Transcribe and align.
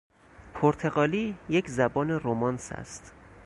پرتغالی 0.53 1.35
یک 1.49 1.69
زبان 1.69 2.09
رومانس 2.11 2.71
است. 2.71 3.11